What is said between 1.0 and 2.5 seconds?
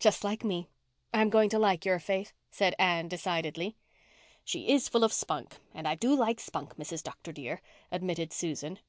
I'm going to like your Faith,"